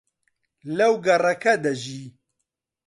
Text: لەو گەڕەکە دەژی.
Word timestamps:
لەو 0.77 0.93
گەڕەکە 1.05 1.53
دەژی. 1.63 2.05